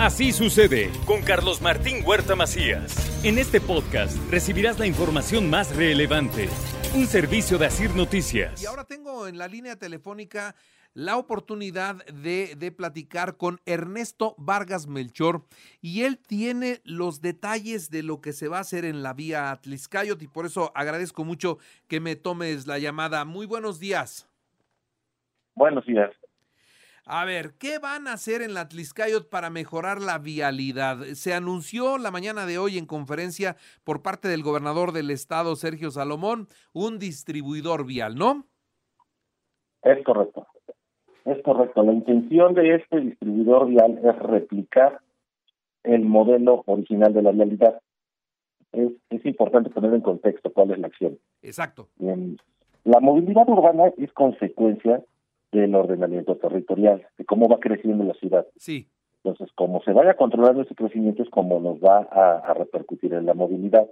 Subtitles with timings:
[0.00, 3.22] Así sucede con Carlos Martín Huerta Macías.
[3.22, 6.48] En este podcast recibirás la información más relevante.
[6.96, 8.62] Un servicio de Asir Noticias.
[8.62, 10.54] Y ahora tengo en la línea telefónica
[10.94, 15.44] la oportunidad de, de, platicar con Ernesto Vargas Melchor
[15.82, 19.50] y él tiene los detalles de lo que se va a hacer en la vía
[19.50, 21.58] Atliscayot y por eso agradezco mucho
[21.88, 23.26] que me tomes la llamada.
[23.26, 24.26] Muy buenos días.
[25.54, 26.10] Buenos días.
[27.12, 30.98] A ver, ¿qué van a hacer en la Atliscayot para mejorar la vialidad?
[31.14, 35.90] Se anunció la mañana de hoy en conferencia por parte del gobernador del estado, Sergio
[35.90, 38.44] Salomón, un distribuidor vial, ¿no?
[39.82, 40.46] Es correcto.
[41.24, 41.82] Es correcto.
[41.82, 45.00] La intención de este distribuidor vial es replicar
[45.82, 47.80] el modelo original de la vialidad.
[48.70, 51.18] Es, es importante poner en contexto cuál es la acción.
[51.42, 51.88] Exacto.
[51.96, 52.36] Bien.
[52.84, 55.02] La movilidad urbana es consecuencia
[55.52, 58.46] del ordenamiento territorial, de cómo va creciendo la ciudad.
[58.56, 58.88] Sí.
[59.22, 63.26] Entonces, como se vaya controlando ese crecimiento es como nos va a, a repercutir en
[63.26, 63.88] la movilidad.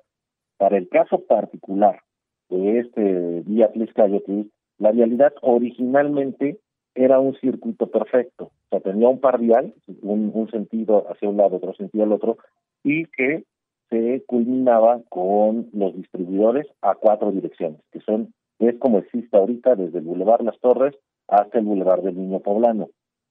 [0.57, 2.01] Para el caso particular
[2.49, 4.43] de este vía Tliscayotl,
[4.79, 6.59] la vialidad originalmente
[6.95, 8.45] era un circuito perfecto.
[8.45, 12.13] O sea, tenía un par vial, un, un sentido hacia un lado, otro sentido al
[12.13, 12.39] otro,
[12.83, 13.45] y que
[13.91, 19.99] se culminaba con los distribuidores a cuatro direcciones, que son, es como existe ahorita desde
[19.99, 20.95] el Boulevard Las Torres
[21.29, 22.89] hasta el Boulevard del Niño Poblano.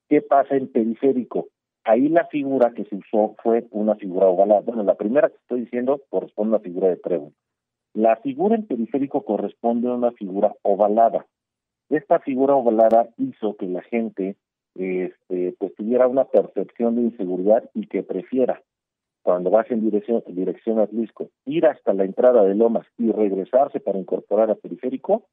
[0.08, 1.50] ¿Qué pasa en periférico?
[1.84, 4.62] Ahí la figura que se usó fue una figura ovalada.
[4.62, 7.34] Bueno, la primera que estoy diciendo corresponde a una figura de trébol.
[7.94, 11.26] La figura en periférico corresponde a una figura ovalada.
[11.89, 14.36] Esta figura ovalada hizo que la gente
[14.76, 18.61] este, pues tuviera una percepción de inseguridad y que prefiera,
[19.23, 23.98] cuando vas en dirección, a Atlisco, ir hasta la entrada de Lomas y regresarse para
[23.98, 25.26] incorporar a periférico,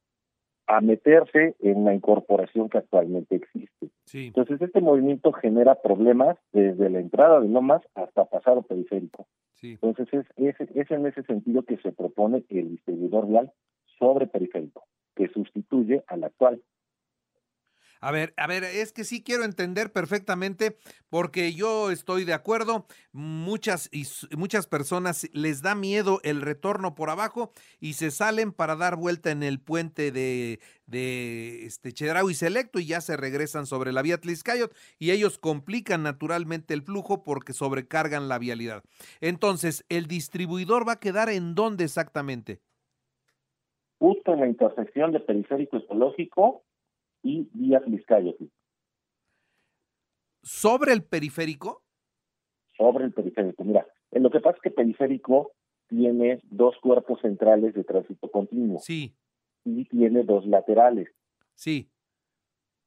[0.67, 3.89] a meterse en la incorporación que actualmente existe.
[4.05, 4.27] Sí.
[4.27, 9.27] Entonces, este movimiento genera problemas desde la entrada de Lomas hasta pasar a periférico.
[9.53, 9.77] Sí.
[9.81, 13.51] Entonces, es, es, es en ese sentido que se propone el distribuidor vial
[13.99, 14.83] sobre periférico,
[15.15, 16.61] que sustituye al actual.
[18.01, 20.77] A ver, a ver, es que sí quiero entender perfectamente
[21.09, 27.09] porque yo estoy de acuerdo, muchas y muchas personas les da miedo el retorno por
[27.09, 32.79] abajo y se salen para dar vuelta en el puente de de este Chedraui Selecto
[32.79, 37.53] y ya se regresan sobre la vía Tliscayot y ellos complican naturalmente el flujo porque
[37.53, 38.83] sobrecargan la vialidad.
[39.21, 42.59] Entonces, ¿el distribuidor va a quedar en dónde exactamente?
[43.97, 46.64] Justo en la intersección de periférico ecológico
[47.25, 48.45] y vía Tliscayotl.
[50.43, 51.81] ¿Sobre el periférico?
[52.77, 53.63] Sobre el periférico.
[53.63, 55.53] Mira, en lo que pasa es que periférico
[55.87, 58.77] tiene dos cuerpos centrales de tránsito continuo.
[58.79, 59.15] Sí.
[59.63, 61.09] Y tiene dos laterales.
[61.55, 61.89] Sí.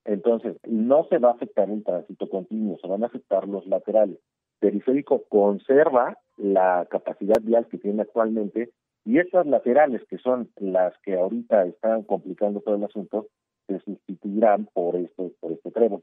[0.04, 4.21] Entonces, no se va a afectar el tránsito continuo, se van a afectar los laterales.
[4.60, 8.72] Periférico conserva la capacidad vial que tiene actualmente
[9.04, 13.27] y estas laterales, que son las que ahorita están complicando todo el asunto,
[13.68, 16.02] se sustituirán por este, por este trébol.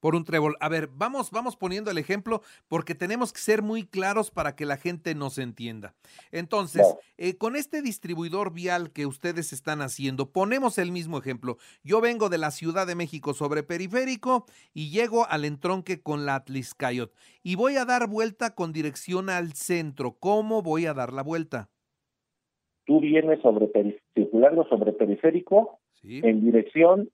[0.00, 0.54] Por un trébol.
[0.60, 4.64] A ver, vamos, vamos poniendo el ejemplo porque tenemos que ser muy claros para que
[4.64, 5.94] la gente nos entienda.
[6.30, 11.56] Entonces, eh, con este distribuidor vial que ustedes están haciendo, ponemos el mismo ejemplo.
[11.82, 16.36] Yo vengo de la Ciudad de México sobre periférico y llego al entronque con la
[16.36, 17.12] Atliscayot
[17.42, 20.16] y voy a dar vuelta con dirección al centro.
[20.20, 21.70] ¿Cómo voy a dar la vuelta?
[22.84, 23.68] Tú vienes sobre
[24.14, 26.20] circulando sobre periférico Sí.
[26.24, 27.10] en dirección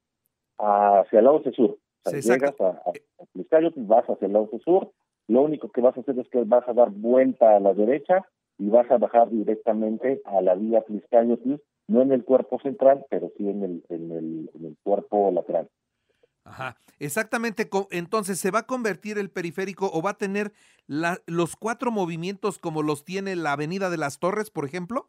[0.58, 1.78] hacia el lado sur.
[2.06, 2.46] O sea, exacto.
[2.46, 4.92] llegas a, a, a Tliscayotl, vas hacia el lado sur,
[5.26, 8.26] lo único que vas a hacer es que vas a dar vuelta a la derecha
[8.58, 11.54] y vas a bajar directamente a la vía Tliscayotl,
[11.88, 15.68] no en el cuerpo central, pero sí en el, en el, en el cuerpo lateral.
[16.44, 17.68] Ajá, exactamente.
[17.90, 20.52] Entonces, ¿se va a convertir el periférico o va a tener
[20.86, 25.08] la- los cuatro movimientos como los tiene la Avenida de las Torres, por ejemplo?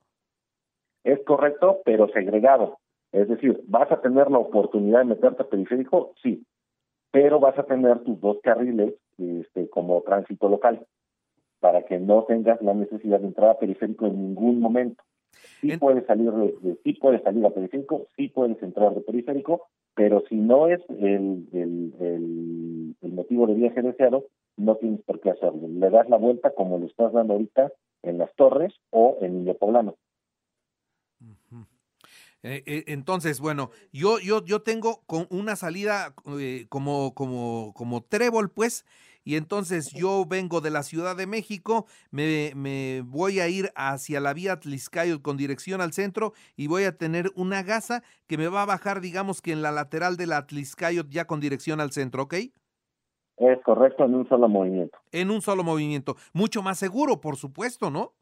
[1.03, 2.79] Es correcto, pero segregado.
[3.11, 6.13] Es decir, ¿vas a tener la oportunidad de meterte a periférico?
[6.21, 6.45] Sí,
[7.11, 10.85] pero vas a tener tus dos carriles este, como tránsito local
[11.59, 15.01] para que no tengas la necesidad de entrar a periférico en ningún momento.
[15.61, 19.01] Sí En- puedes salir de, de- sí puedes salir a periférico, sí puedes entrar de
[19.01, 21.93] periférico, pero si no es el, el,
[23.01, 24.25] el, motivo de viaje deseado,
[24.57, 25.67] no tienes por qué hacerlo.
[25.69, 27.71] Le das la vuelta como lo estás dando ahorita
[28.03, 29.95] en las torres o en Niño Poblano.
[32.47, 38.03] Eh, eh, entonces, bueno, yo, yo, yo tengo con una salida eh, como, como, como
[38.03, 38.85] trébol, pues,
[39.23, 44.19] y entonces yo vengo de la Ciudad de México, me, me voy a ir hacia
[44.19, 48.47] la vía Tliscayot con dirección al centro y voy a tener una gasa que me
[48.47, 51.93] va a bajar, digamos que en la lateral de la Tliscayot ya con dirección al
[51.93, 52.35] centro, ¿ok?
[53.37, 54.99] Es correcto, en un solo movimiento.
[55.11, 56.15] En un solo movimiento.
[56.31, 58.13] Mucho más seguro, por supuesto, ¿no?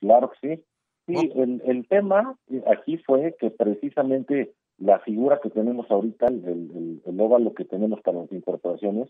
[0.00, 0.64] Claro que sí.
[1.06, 7.20] Sí, el, el tema aquí fue que precisamente la figura que tenemos ahorita, el, el,
[7.20, 9.08] óvalo que tenemos para las incorporaciones,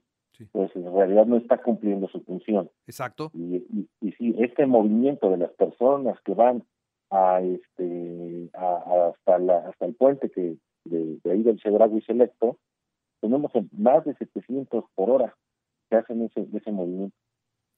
[0.50, 2.70] pues en realidad no está cumpliendo su función.
[2.86, 3.30] Exacto.
[3.32, 6.64] Y, y, y sí, este movimiento de las personas que van
[7.10, 12.58] a este hasta la hasta el puente que de, ahí del Chedragui Selecto,
[13.20, 15.36] tenemos más de 700 por hora
[15.88, 17.16] que hacen ese, ese movimiento.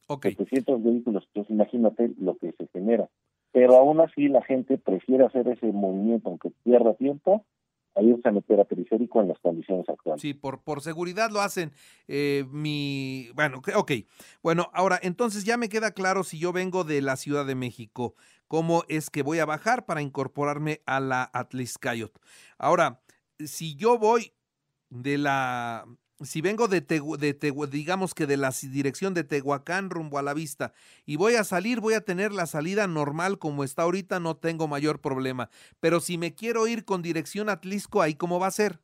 [0.07, 0.35] Okay.
[0.35, 3.09] 700 vehículos, entonces imagínate lo que se genera
[3.55, 7.47] pero aún así la gente prefiere hacer ese movimiento, aunque pierda tiempo,
[7.95, 10.21] a irse a meter a periférico en las condiciones actuales.
[10.21, 11.71] Sí, por, por seguridad lo hacen.
[12.09, 13.93] Eh, mi, bueno, ok.
[14.43, 18.17] Bueno, ahora, entonces ya me queda claro si yo vengo de la Ciudad de México,
[18.49, 22.19] cómo es que voy a bajar para incorporarme a la Atliscayot.
[22.59, 23.03] Ahora,
[23.39, 24.33] si yo voy
[24.91, 25.87] de la
[26.21, 30.73] si vengo de, de digamos que de la dirección de Tehuacán rumbo a la vista
[31.05, 34.69] y voy a salir, voy a tener la salida normal como está ahorita, no tengo
[34.69, 35.51] mayor problema.
[35.81, 38.79] Pero si me quiero ir con dirección a Tlisco, ¿ahí cómo va a ser?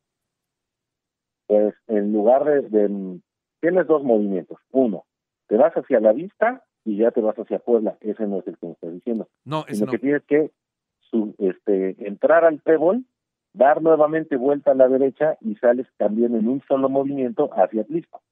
[1.47, 3.21] Pues en lugar de,
[3.61, 4.59] tienes dos movimientos.
[4.71, 5.05] Uno,
[5.47, 7.97] te vas hacia la vista y ya te vas hacia Puebla.
[8.01, 9.29] Ese no es el que me estás diciendo.
[9.45, 9.93] No, ese no.
[9.93, 10.51] que tienes que
[10.99, 13.05] su, este, entrar al trébol
[13.53, 18.23] dar nuevamente vuelta a la derecha y sales también en un solo movimiento hacia Atlisco.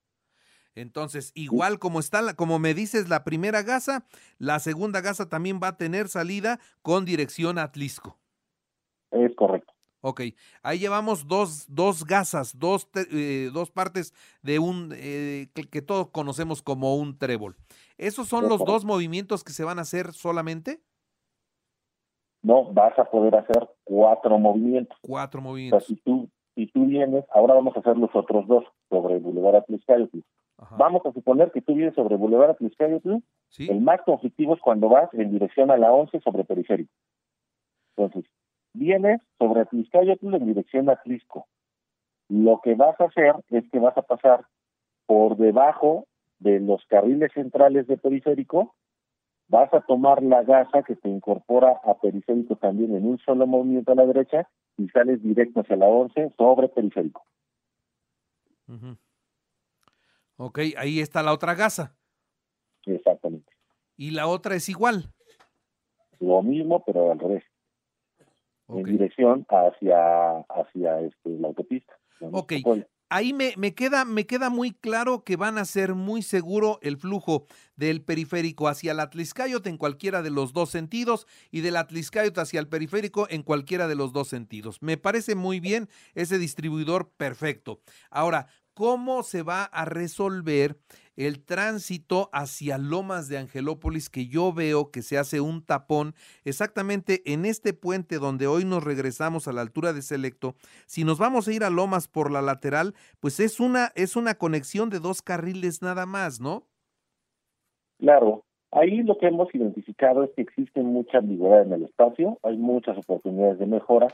[0.74, 4.04] Entonces, igual como está, como me dices, la primera gasa,
[4.38, 8.16] la segunda gasa también va a tener salida con dirección a Atlisco.
[9.10, 9.72] Es correcto.
[10.00, 10.20] Ok,
[10.62, 16.10] ahí llevamos dos, dos gasas, dos, eh, dos partes de un eh, que, que, todos
[16.10, 17.56] conocemos como un trébol.
[17.96, 20.80] ¿Esos son los dos movimientos que se van a hacer solamente?
[22.48, 24.96] No vas a poder hacer cuatro movimientos.
[25.02, 25.84] Cuatro movimientos.
[25.84, 29.18] O sea, si tú, si tú vienes, ahora vamos a hacer los otros dos sobre
[29.18, 30.20] Boulevard Atliscayotl.
[30.78, 33.16] Vamos a suponer que tú vienes sobre Boulevard Atliscayotl.
[33.50, 33.68] ¿Sí?
[33.70, 36.90] El más conflictivo es cuando vas en dirección a la 11 sobre periférico.
[37.94, 38.24] Entonces,
[38.72, 41.46] vienes sobre Atliscayotl en dirección a Atlisco.
[42.30, 44.46] Lo que vas a hacer es que vas a pasar
[45.04, 46.06] por debajo
[46.38, 48.74] de los carriles centrales de periférico
[49.48, 53.92] vas a tomar la gasa que te incorpora a periférico también en un solo movimiento
[53.92, 57.24] a la derecha y sales directo hacia la 11 sobre periférico.
[58.68, 58.94] Uh
[60.40, 61.96] Ok, ahí está la otra gasa.
[62.86, 63.52] Exactamente.
[63.96, 65.12] ¿Y la otra es igual?
[66.20, 67.42] Lo mismo, pero al revés.
[68.66, 68.82] Okay.
[68.82, 71.92] En dirección hacia, hacia este, la autopista.
[72.20, 72.52] Ok,
[73.08, 76.96] ahí me, me, queda, me queda muy claro que van a ser muy seguro el
[76.96, 77.46] flujo
[77.76, 82.60] del periférico hacia el Atliscayot en cualquiera de los dos sentidos y del Atliscayot hacia
[82.60, 84.82] el periférico en cualquiera de los dos sentidos.
[84.82, 87.80] Me parece muy bien ese distribuidor perfecto.
[88.10, 90.78] Ahora, ¿cómo se va a resolver
[91.18, 96.14] el tránsito hacia Lomas de Angelópolis, que yo veo que se hace un tapón
[96.44, 100.54] exactamente en este puente donde hoy nos regresamos a la altura de Selecto.
[100.86, 104.34] Si nos vamos a ir a Lomas por la lateral, pues es una, es una
[104.36, 106.62] conexión de dos carriles nada más, ¿no?
[107.98, 112.56] Claro, ahí lo que hemos identificado es que existe mucha ambigüedad en el espacio, hay
[112.56, 114.06] muchas oportunidades de mejora,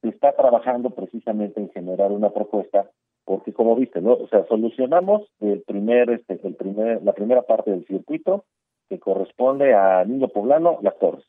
[0.00, 2.90] se está trabajando precisamente en generar una propuesta
[3.26, 4.14] porque como viste, ¿no?
[4.14, 8.44] O sea, solucionamos el primer, este, el primer, la primera parte del circuito
[8.88, 11.24] que corresponde a Niño Poblano, las torres.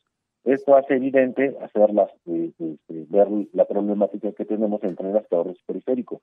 [0.46, 5.58] Esto hace evidente hacer las, eh, este, ver la problemática que tenemos entre las torres
[5.60, 6.22] y periférico.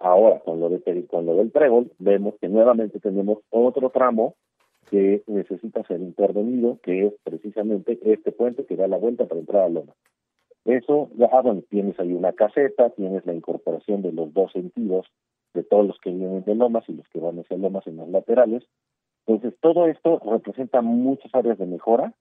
[0.00, 4.34] Ahora, con lo, de, con lo del trébol, vemos que nuevamente tenemos otro tramo
[4.90, 9.62] que necesita ser intervenido, que es precisamente este puente que da la vuelta para entrar
[9.62, 9.92] a Loma.
[10.64, 15.06] Eso, ah, bueno, tienes ahí una caseta, tienes la incorporación de los dos sentidos
[15.54, 18.08] de todos los que vienen de Lomas y los que van hacia Lomas en las
[18.08, 18.64] laterales.
[19.26, 22.14] Entonces, todo esto representa muchas áreas de mejora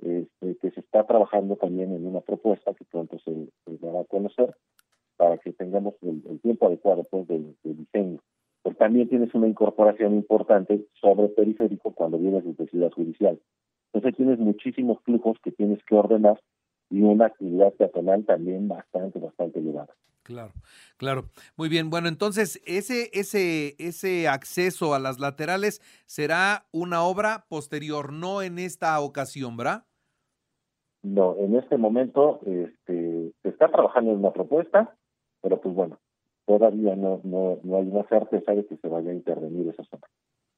[0.00, 4.04] este, que se está trabajando también en una propuesta que pronto se, se va a
[4.04, 4.54] conocer
[5.16, 8.20] para que tengamos el, el tiempo adecuado pues, del diseño.
[8.62, 13.40] Pero también tienes una incorporación importante sobre periférico cuando vienes desde Ciudad Judicial.
[13.92, 16.38] Entonces tienes muchísimos flujos que tienes que ordenar
[16.90, 19.94] y una actividad peatonal también bastante, bastante elevada.
[20.22, 20.52] Claro,
[20.96, 21.26] claro.
[21.56, 21.88] Muy bien.
[21.88, 28.58] Bueno, entonces ese, ese, ese acceso a las laterales será una obra posterior, no en
[28.58, 29.84] esta ocasión, ¿verdad?
[31.04, 34.96] No, en este momento este, se está trabajando en una propuesta,
[35.40, 36.00] pero pues bueno,
[36.44, 40.08] todavía no, no, no hay una certeza de que se vaya a intervenir esa zona.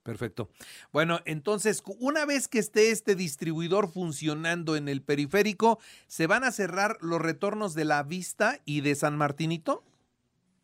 [0.03, 0.49] Perfecto.
[0.93, 6.51] Bueno, entonces, una vez que esté este distribuidor funcionando en el periférico, ¿se van a
[6.51, 9.83] cerrar los retornos de la Vista y de San Martinito?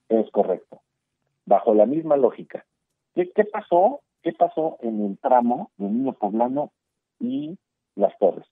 [0.08, 0.80] Es correcto.
[1.44, 2.64] Bajo la misma lógica.
[3.14, 4.00] ¿Qué, pasó?
[4.22, 6.72] ¿Qué pasó en el tramo de Niño Poblano
[7.20, 7.58] y
[7.96, 8.46] Las Torres?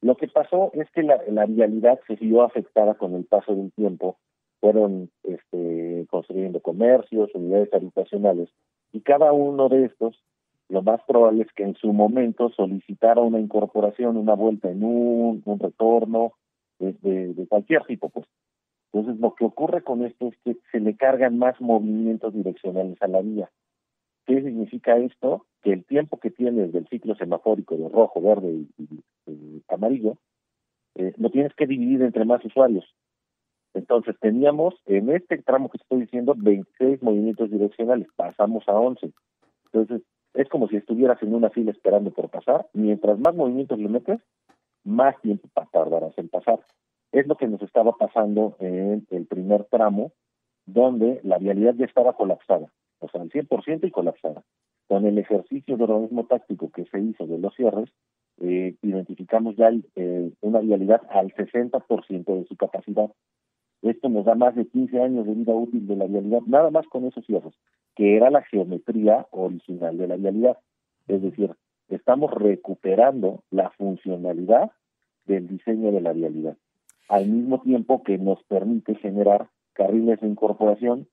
[0.00, 3.72] Lo que pasó es que la, la vialidad se vio afectada con el paso del
[3.72, 4.18] tiempo.
[4.60, 8.48] Fueron este, construyendo comercios, unidades habitacionales,
[8.92, 10.22] y cada uno de estos,
[10.68, 15.42] lo más probable es que en su momento solicitara una incorporación, una vuelta en un,
[15.44, 16.32] un retorno,
[16.78, 18.26] de, de, cualquier tipo, pues.
[18.92, 23.06] Entonces, lo que ocurre con esto es que se le cargan más movimientos direccionales a
[23.06, 23.50] la vía.
[24.26, 25.46] ¿Qué significa esto?
[25.62, 30.16] Que el tiempo que tiene del ciclo semafórico de rojo, verde y, y, y amarillo,
[30.96, 32.84] eh, lo tienes que dividir entre más usuarios.
[33.74, 39.12] Entonces teníamos en este tramo que estoy diciendo 26 movimientos direccionales, pasamos a 11.
[39.66, 40.02] Entonces
[40.34, 42.66] es como si estuvieras en una fila esperando por pasar.
[42.72, 44.20] Mientras más movimientos le metes,
[44.84, 46.60] más tiempo tardarás en pasar.
[47.12, 50.12] Es lo que nos estaba pasando en el primer tramo,
[50.66, 54.42] donde la vialidad ya estaba colapsada, o sea, al 100% y colapsada.
[54.86, 57.90] Con el ejercicio de organismo táctico que se hizo de los cierres,
[58.40, 63.10] eh, identificamos ya eh, una vialidad al 60% de su capacidad.
[63.82, 66.86] Esto nos da más de 15 años de vida útil de la vialidad, nada más
[66.86, 67.54] con esos cierres,
[67.96, 70.58] que era la geometría original de la vialidad.
[71.08, 71.54] Es decir,
[71.88, 74.70] estamos recuperando la funcionalidad
[75.24, 76.56] del diseño de la vialidad,
[77.08, 81.08] al mismo tiempo que nos permite generar carriles de incorporación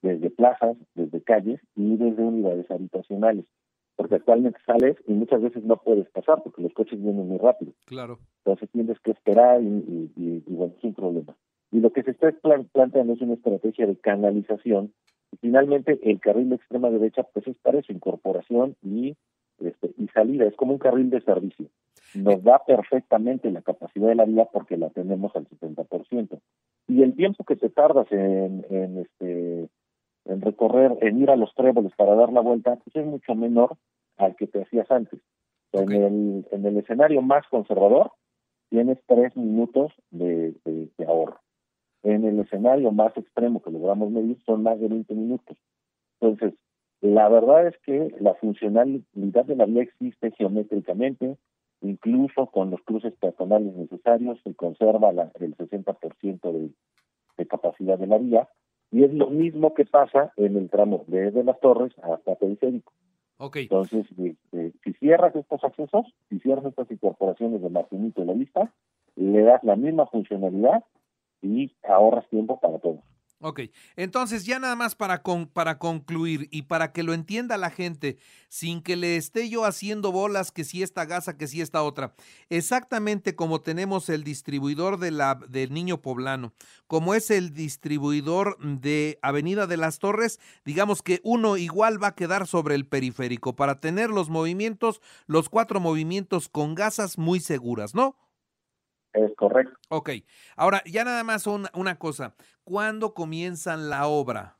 [0.00, 3.44] desde plazas, desde calles y desde unidades habitacionales.
[3.96, 7.72] Porque actualmente sales y muchas veces no puedes pasar porque los coches vienen muy rápido.
[7.86, 8.18] Claro.
[8.44, 11.35] Entonces tienes que esperar y, y, y, y bueno, es un problema.
[11.76, 12.32] Y lo que se está
[12.72, 14.94] planteando es una estrategia de canalización.
[15.30, 19.14] Y finalmente, el carril de extrema derecha, pues es para eso, incorporación y,
[19.58, 20.46] este, y salida.
[20.46, 21.68] Es como un carril de servicio.
[22.14, 26.40] Nos da perfectamente la capacidad de la vía porque la tenemos al 70%.
[26.88, 29.68] Y el tiempo que te tardas en, en este
[30.24, 33.76] en recorrer, en ir a los tréboles para dar la vuelta, pues es mucho menor
[34.16, 35.20] al que te hacías antes.
[35.72, 35.94] Okay.
[35.94, 38.12] En, el, en el escenario más conservador,
[38.70, 41.38] tienes tres minutos de, de, de ahorro
[42.06, 45.56] en el escenario más extremo que logramos medir son más de 20 minutos.
[46.20, 46.58] Entonces,
[47.00, 51.36] la verdad es que la funcionalidad de la vía existe geométricamente,
[51.80, 56.70] incluso con los cruces peatonales necesarios se conserva la, el 60% de,
[57.38, 58.48] de capacidad de la vía,
[58.92, 62.92] y es lo mismo que pasa en el tramo desde las torres hasta periférico.
[63.38, 63.64] Okay.
[63.64, 68.32] Entonces, eh, eh, si cierras estos accesos, si cierras estas incorporaciones de Martinito y la
[68.32, 68.72] vista,
[69.16, 70.84] le das la misma funcionalidad
[71.54, 73.00] y ahorras tiempo para todos.
[73.40, 73.60] Ok,
[73.96, 78.16] entonces ya nada más para, con, para concluir y para que lo entienda la gente,
[78.48, 82.14] sin que le esté yo haciendo bolas que si esta gasa, que si esta otra,
[82.48, 86.54] exactamente como tenemos el distribuidor de la, del Niño Poblano,
[86.86, 92.14] como es el distribuidor de Avenida de las Torres, digamos que uno igual va a
[92.14, 97.94] quedar sobre el periférico para tener los movimientos, los cuatro movimientos con gasas muy seguras,
[97.94, 98.16] ¿no?
[99.16, 99.74] Es correcto.
[99.88, 100.10] Ok.
[100.56, 102.34] Ahora, ya nada más una, una cosa.
[102.64, 104.58] ¿Cuándo comienzan la obra?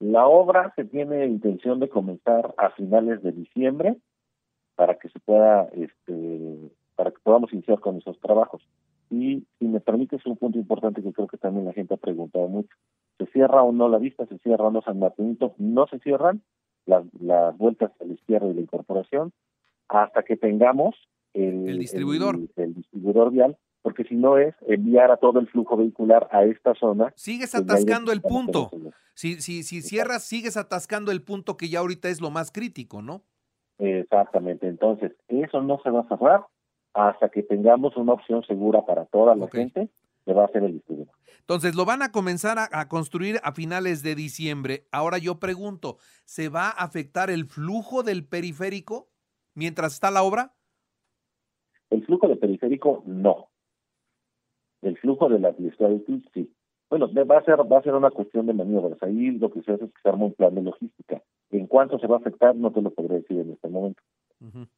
[0.00, 3.96] La obra se tiene intención de comenzar a finales de diciembre
[4.76, 8.62] para que se pueda, este, para que podamos iniciar con esos trabajos.
[9.10, 12.48] Y si me permites un punto importante que creo que también la gente ha preguntado
[12.48, 12.74] mucho.
[13.18, 14.24] ¿Se cierra o no la vista?
[14.26, 15.54] ¿Se cierra o no San Martinito?
[15.58, 16.42] No se cierran
[16.86, 19.32] las, las vueltas a la izquierda y la incorporación
[19.88, 20.94] hasta que tengamos
[21.46, 22.36] el, el distribuidor.
[22.36, 26.44] El, el, distribuidor vial, porque si no es enviar a todo el flujo vehicular a
[26.44, 27.12] esta zona.
[27.16, 28.70] Sigues atascando el punto.
[29.14, 33.02] Si, si, si cierras, sigues atascando el punto que ya ahorita es lo más crítico,
[33.02, 33.22] ¿no?
[33.78, 34.68] Exactamente.
[34.68, 36.46] Entonces, eso no se va a cerrar
[36.94, 39.62] hasta que tengamos una opción segura para toda la okay.
[39.62, 39.90] gente
[40.24, 41.14] que va a ser el distribuidor.
[41.40, 44.86] Entonces, lo van a comenzar a, a, construir a finales de diciembre.
[44.92, 49.08] Ahora yo pregunto, ¿se va a afectar el flujo del periférico
[49.54, 50.57] mientras está la obra?
[51.90, 53.48] El flujo de periférico, no.
[54.82, 56.54] El flujo de la de sí.
[56.90, 59.02] Bueno, va a ser va a ser una cuestión de maniobras.
[59.02, 61.22] Ahí lo que se hace es que se arma un plan de logística.
[61.50, 64.02] En cuánto se va a afectar, no te lo podré decir en este momento.
[64.40, 64.68] Uh -huh.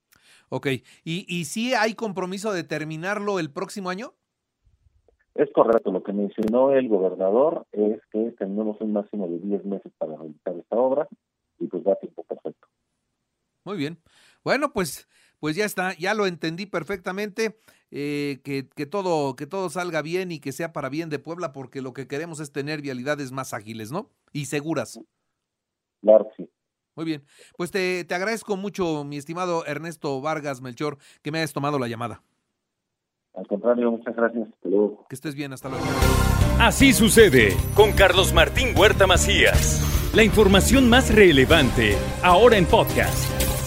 [0.49, 0.67] Ok.
[1.05, 4.15] ¿Y, ¿Y sí hay compromiso de terminarlo el próximo año?
[5.35, 9.93] Es correcto, lo que mencionó el gobernador es que tenemos un máximo de 10 meses
[9.97, 11.09] para realizar esta obra
[11.59, 12.67] y pues da tiempo perfecto.
[13.65, 13.99] Muy bien.
[14.43, 15.09] Bueno, pues,
[15.41, 17.59] pues ya está, ya lo entendí perfectamente.
[17.93, 21.53] Eh, que, que, todo, que todo salga bien y que sea para bien de Puebla,
[21.53, 24.09] porque lo que queremos es tener vialidades más ágiles, ¿no?
[24.33, 25.01] Y seguras.
[26.01, 26.49] Claro, sí.
[26.95, 27.25] Muy bien.
[27.57, 31.89] Pues te, te agradezco mucho, mi estimado Ernesto Vargas Melchor, que me hayas tomado la
[31.89, 32.23] llamada.
[33.35, 34.49] Al contrario, muchas gracias.
[34.49, 35.07] Hasta luego.
[35.09, 35.85] Que estés bien, hasta luego.
[36.59, 39.87] Así sucede con Carlos Martín Huerta Macías.
[40.15, 43.40] La información más relevante, ahora en podcast.